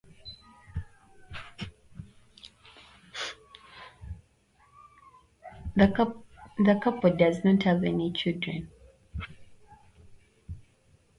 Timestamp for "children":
8.11-8.71